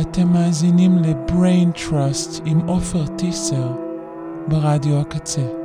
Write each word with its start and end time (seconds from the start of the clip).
אתם 0.00 0.28
מאזינים 0.28 0.98
ל-brain 0.98 1.78
trust 1.78 2.40
עם 2.44 2.58
עופר 2.68 3.06
טיסר 3.06 3.72
ברדיו 4.48 5.00
הקצה. 5.00 5.61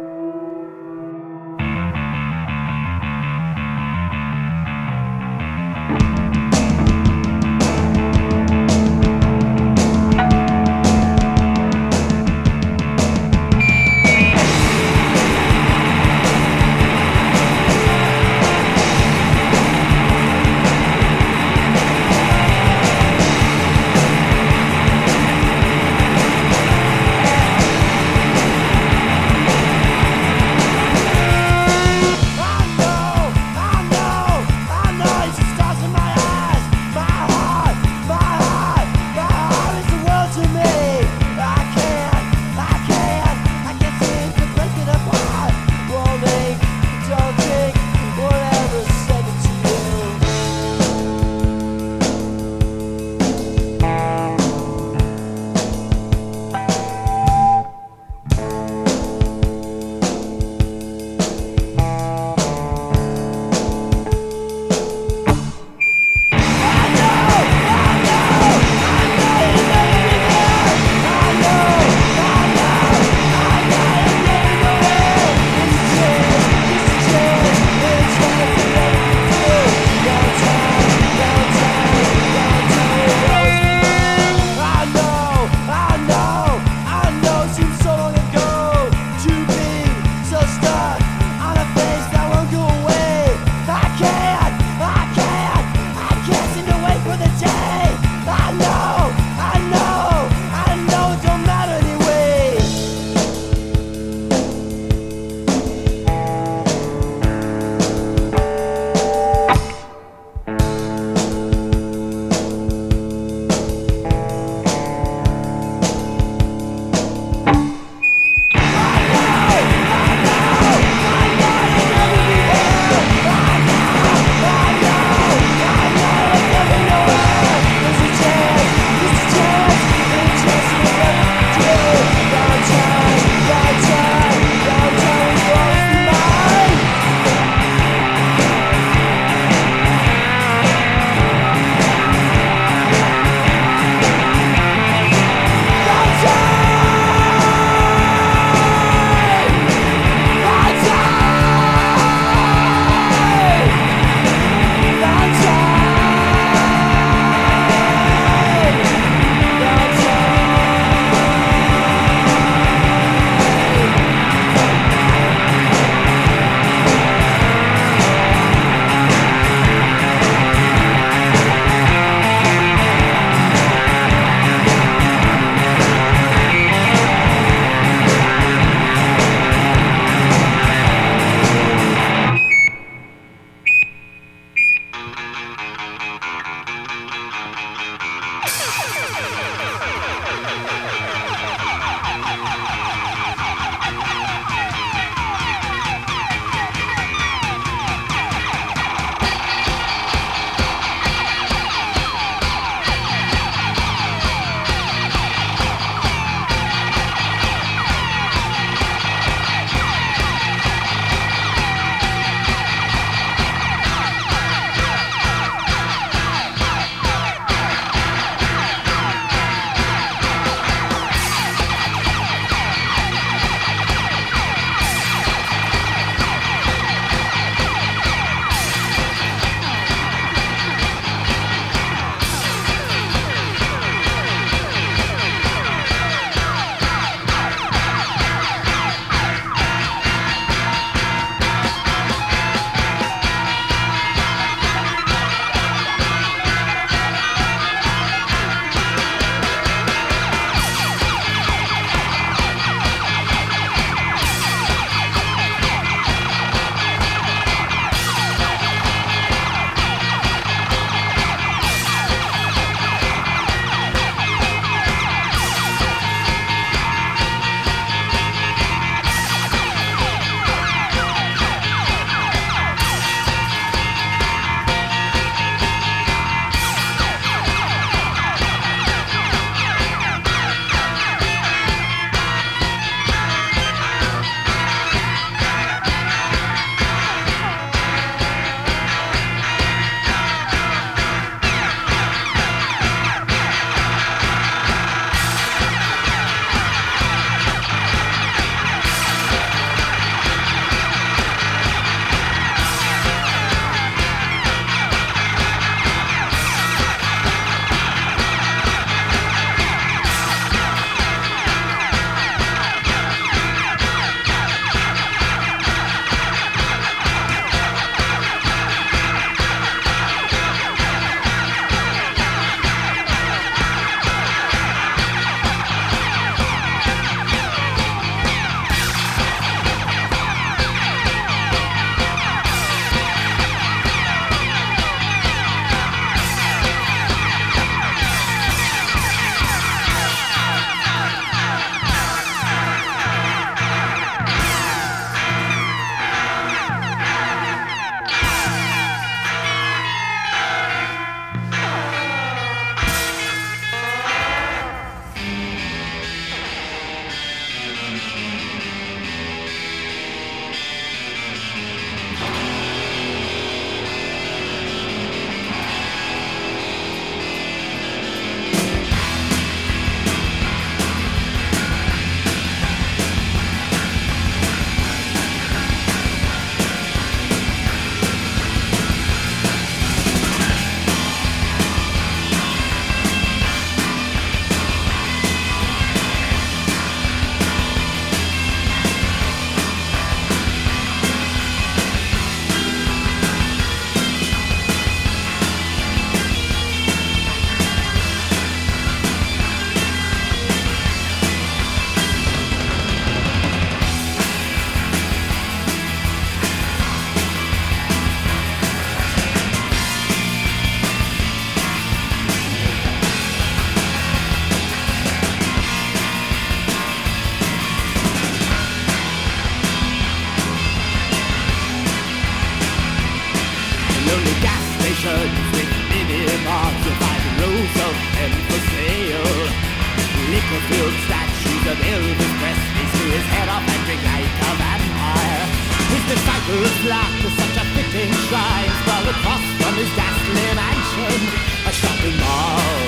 slack 436.88 437.12
with 437.22 437.36
such 437.36 437.58
a 437.60 437.66
fitting 437.76 438.12
shrines 438.28 438.80
While 438.88 439.08
across 439.12 439.44
from 439.60 439.74
his 439.76 439.92
ghastly 440.00 440.48
mansion 440.56 441.20
A 441.68 441.72
shopping 441.80 442.18
mall 442.24 442.80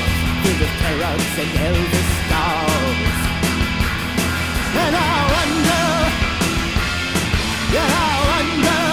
Filled 0.41 0.59
with 0.63 0.73
parrots 0.79 1.35
and 1.41 1.51
Elvis 1.67 2.11
dolls. 2.31 3.17
And 4.83 4.93
I 4.95 5.15
wonder 5.35 5.87
Yeah, 7.75 7.91
I 8.07 8.15
wonder 8.31 8.83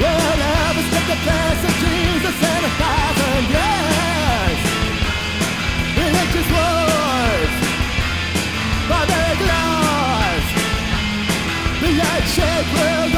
Will 0.00 0.40
Elvis 0.52 0.88
take 0.92 1.08
the 1.14 1.20
place 1.24 1.62
of 1.68 1.74
Jesus 1.84 2.36
in 2.52 2.62
a 2.68 2.72
thousand 2.82 3.44
years? 3.56 4.60
Religious 6.04 6.48
wars 6.56 7.54
By 8.90 9.02
their 9.12 9.34
glass 9.42 10.44
The 11.82 11.90
eggshake 12.12 12.70
will 12.76 13.11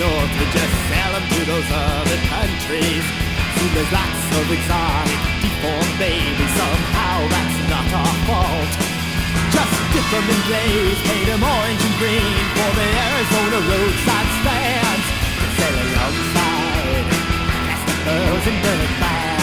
north 0.00 0.32
and 0.32 0.50
just 0.56 0.74
sell 0.88 1.12
them 1.12 1.26
to 1.28 1.40
those 1.44 1.68
other 1.68 2.18
countries. 2.32 3.04
Soon 3.52 3.70
there's 3.76 3.92
lots 3.92 4.24
of 4.32 4.48
exotic, 4.48 5.20
deformed 5.44 5.96
babies. 6.00 6.52
Somehow 6.56 7.16
that's 7.28 7.58
not 7.68 7.86
our 8.00 8.16
fault. 8.24 8.72
Just 9.52 9.74
dip 9.92 10.06
them 10.08 10.24
in 10.24 10.40
glaze, 10.48 11.00
paint 11.04 11.26
them 11.28 11.44
orange 11.44 11.82
and 11.84 11.96
green 12.00 12.32
for 12.56 12.70
the 12.80 12.88
Arizona 13.12 13.58
roadside 13.68 14.30
stands. 14.40 15.04
Sail 15.60 15.88
outside. 16.00 17.06
past 17.68 17.84
the 17.84 17.96
pearls 18.00 18.44
in 18.48 18.56
burning 18.64 18.96
bags. 19.04 19.39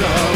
go. 0.00 0.29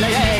Yeah. 0.00 0.33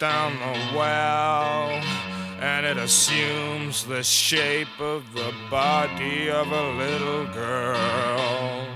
Down 0.00 0.32
the 0.38 0.78
well, 0.78 1.68
and 2.40 2.64
it 2.64 2.78
assumes 2.78 3.84
the 3.84 4.02
shape 4.02 4.80
of 4.80 5.04
the 5.12 5.30
body 5.50 6.30
of 6.30 6.50
a 6.50 6.70
little 6.72 7.26
girl. 7.26 8.66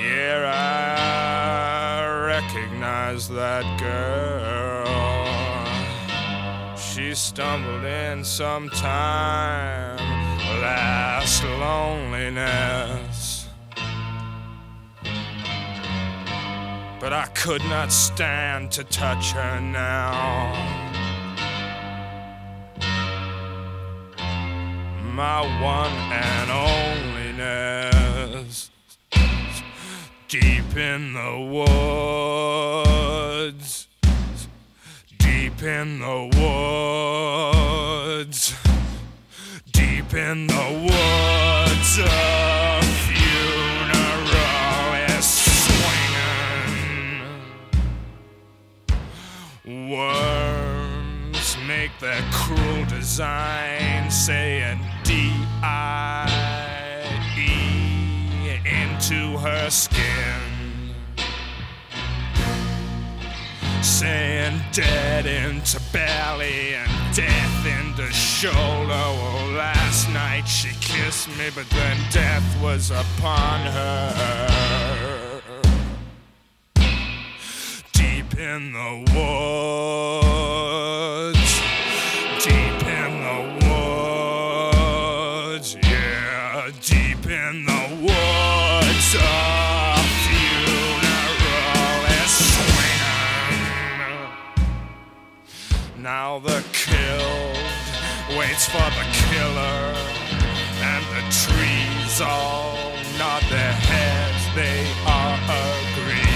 Yeah, 0.00 0.52
I 0.54 2.26
recognize 2.26 3.28
that 3.28 3.64
girl. 3.80 4.86
She 6.76 7.12
stumbled 7.16 7.82
in 7.82 8.22
sometime 8.22 9.96
last 10.60 11.42
loneliness. 11.42 13.07
Could 17.38 17.64
not 17.66 17.92
stand 17.92 18.72
to 18.72 18.82
touch 18.82 19.30
her 19.30 19.60
now. 19.60 20.52
My 25.14 25.42
one 25.62 25.92
and 26.12 26.50
onlyness 26.50 28.70
deep 30.26 30.76
in 30.76 31.12
the 31.12 31.38
woods, 32.84 33.86
deep 35.18 35.62
in 35.62 36.00
the 36.00 36.28
woods, 38.16 38.52
deep 39.70 40.12
in 40.12 40.48
the 40.48 40.88
woods. 40.90 42.57
Their 52.00 52.22
cruel 52.30 52.84
design, 52.84 54.10
saying 54.10 54.78
D-I-E 55.02 55.38
into 58.64 59.36
her 59.38 59.70
skin. 59.70 60.94
Saying 63.82 64.60
dead 64.72 65.26
into 65.26 65.80
belly 65.92 66.74
and 66.74 67.16
death 67.16 67.66
into 67.66 68.10
shoulder. 68.12 68.94
Last 69.56 70.08
night 70.10 70.46
she 70.46 70.68
kissed 70.80 71.28
me, 71.30 71.50
but 71.54 71.68
then 71.70 71.96
death 72.12 72.62
was 72.62 72.90
upon 72.92 73.60
her. 73.60 75.40
Deep 77.92 78.38
in 78.38 78.72
the 78.72 79.04
woods, 79.14 80.67
waits 98.58 98.66
for 98.66 98.90
the 98.98 99.06
killer, 99.12 99.94
and 100.82 101.04
the 101.14 101.22
trees 101.30 102.20
all 102.20 102.76
nod 103.18 103.42
their 103.50 103.72
heads. 103.72 104.54
They 104.54 104.86
are 105.06 105.38
agreed. 105.62 106.26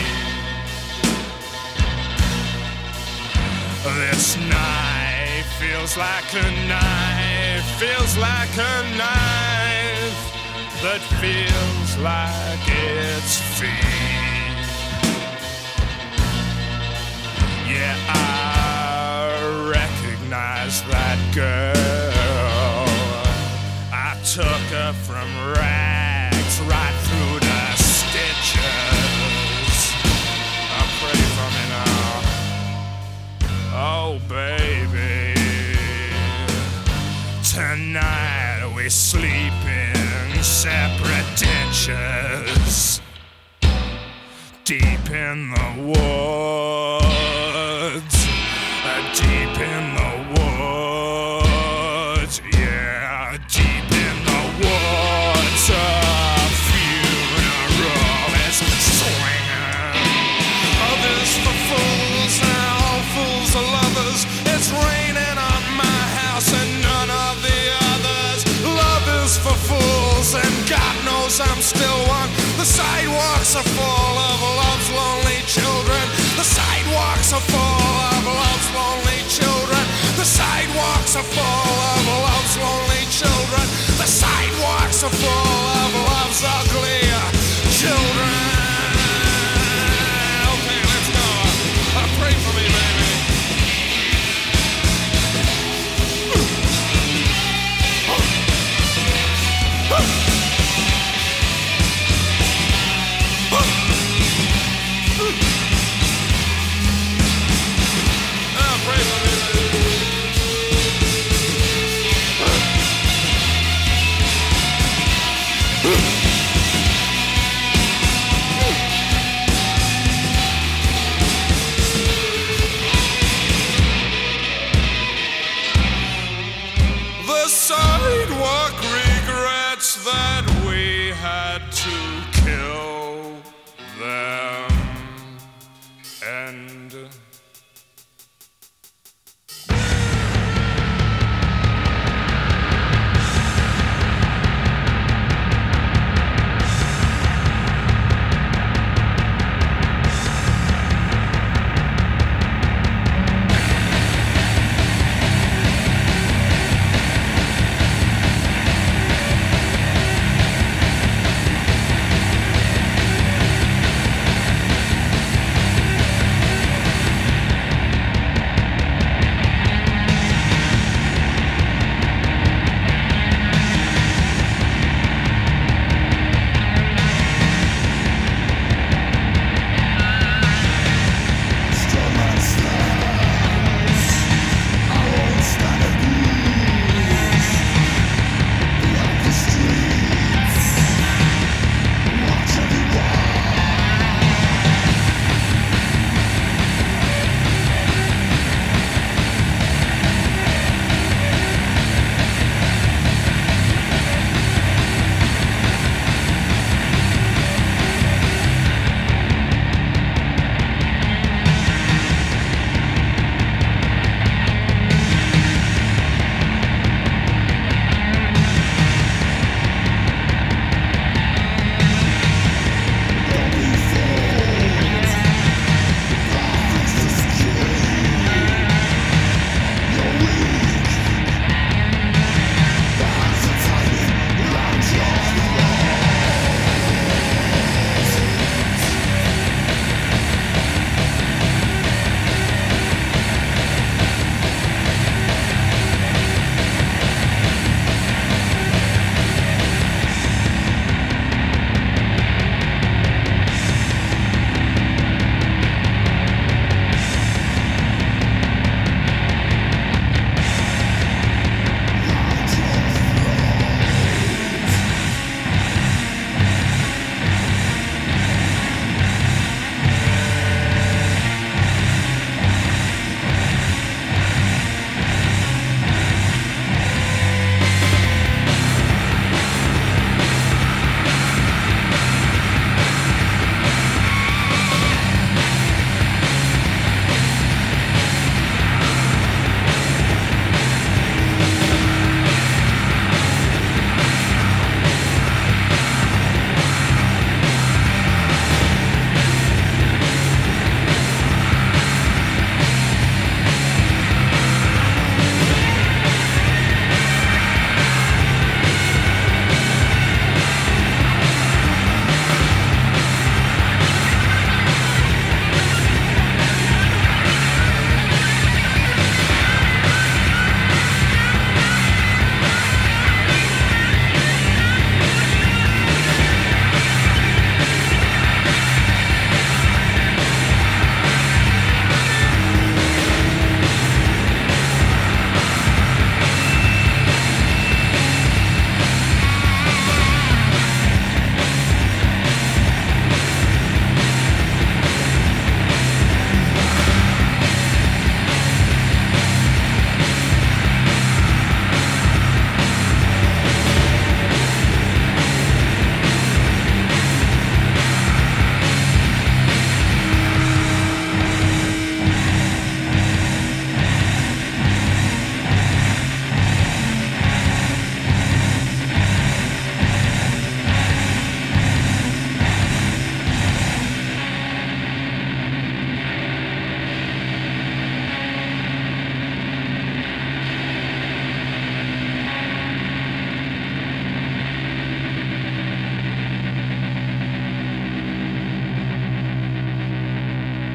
This 3.98 4.36
knife 4.36 5.46
feels 5.58 5.96
like 5.96 6.34
a 6.34 6.50
knife, 6.68 7.64
feels 7.80 8.16
like 8.16 8.54
a 8.56 8.82
knife 8.96 10.20
that 10.82 11.02
feels 11.20 11.96
like 11.98 12.68
its 12.68 13.40
feet. 13.58 13.70
Yeah, 17.68 17.96
I 18.08 19.70
recognize 19.72 20.82
that 20.84 21.18
girl. 21.34 22.11
Took 24.32 24.44
her 24.46 24.94
from 24.94 25.28
rags 25.52 26.60
right 26.62 26.94
through 27.04 27.40
the 27.40 27.76
stitches. 27.76 28.62
I 30.70 30.88
pray 31.00 31.20
for 31.36 31.48
me 31.52 31.64
now. 31.68 32.22
Oh, 33.74 34.18
baby. 34.30 35.36
Tonight 37.44 38.72
we 38.74 38.88
sleep 38.88 39.52
in 39.66 40.42
separate 40.42 41.28
ditches. 41.36 43.02
Deep 44.64 45.10
in 45.10 45.50
the 45.50 45.74
woods. 45.82 47.01
Are 73.62 73.70
full 73.78 74.18
of 74.18 74.40
love's 74.58 74.90
lonely 74.90 75.40
children. 75.46 76.04
The 76.36 76.44
sidewalks 76.44 77.32
are 77.32 77.40
full 77.40 77.96
of 78.10 78.22
love's 78.26 78.68
lonely 78.74 79.20
children. 79.28 79.84
The 80.16 80.24
sidewalks 80.24 81.16
are 81.16 81.22
full 81.22 81.76
of 81.94 82.02
love's 82.26 82.56
lonely 82.58 83.04
children. 83.10 83.66
The 84.02 84.06
sidewalks 84.06 85.04
are 85.04 85.10
full 85.10 85.41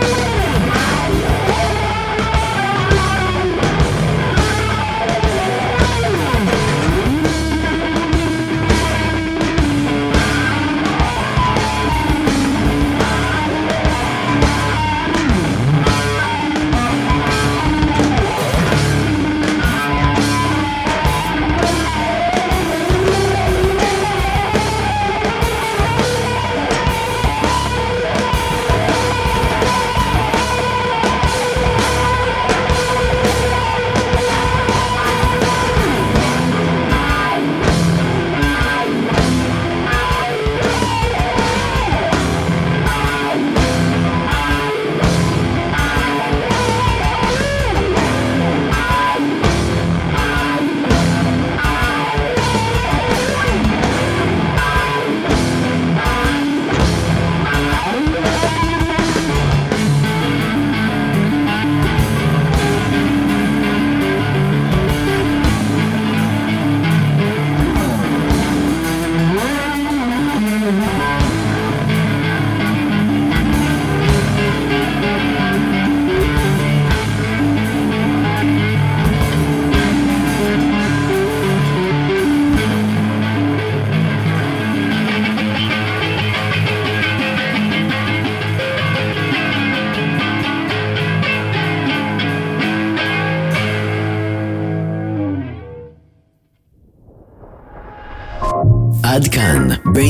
Bye. 0.01 0.28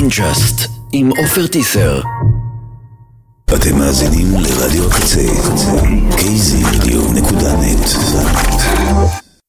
ביינטרסט, 0.09 0.69
עם 0.91 1.09
עופר 1.17 1.47
טיסר. 1.47 2.01